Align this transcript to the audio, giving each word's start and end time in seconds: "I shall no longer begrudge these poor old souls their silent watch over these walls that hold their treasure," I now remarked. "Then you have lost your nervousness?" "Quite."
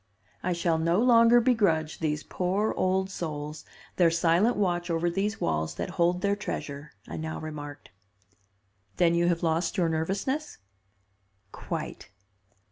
"I 0.41 0.51
shall 0.53 0.79
no 0.79 0.99
longer 0.99 1.39
begrudge 1.39 1.99
these 1.99 2.23
poor 2.23 2.73
old 2.75 3.11
souls 3.11 3.65
their 3.97 4.09
silent 4.09 4.57
watch 4.57 4.89
over 4.89 5.11
these 5.11 5.39
walls 5.39 5.75
that 5.75 5.91
hold 5.91 6.21
their 6.21 6.35
treasure," 6.35 6.93
I 7.07 7.17
now 7.17 7.39
remarked. 7.39 7.91
"Then 8.97 9.13
you 9.13 9.27
have 9.27 9.43
lost 9.43 9.77
your 9.77 9.89
nervousness?" 9.89 10.57
"Quite." 11.51 12.09